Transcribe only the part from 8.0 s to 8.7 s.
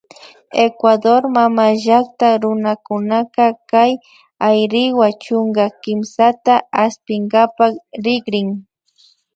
rikrin